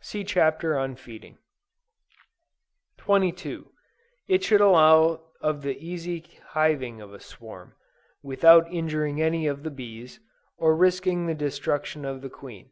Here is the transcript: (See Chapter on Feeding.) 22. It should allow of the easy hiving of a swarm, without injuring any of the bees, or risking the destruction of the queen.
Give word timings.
(See 0.00 0.22
Chapter 0.22 0.78
on 0.78 0.94
Feeding.) 0.94 1.38
22. 2.98 3.68
It 4.28 4.44
should 4.44 4.60
allow 4.60 5.22
of 5.40 5.62
the 5.62 5.76
easy 5.84 6.24
hiving 6.50 7.00
of 7.00 7.12
a 7.12 7.18
swarm, 7.18 7.74
without 8.22 8.72
injuring 8.72 9.20
any 9.20 9.48
of 9.48 9.64
the 9.64 9.72
bees, 9.72 10.20
or 10.56 10.76
risking 10.76 11.26
the 11.26 11.34
destruction 11.34 12.04
of 12.04 12.20
the 12.22 12.30
queen. 12.30 12.70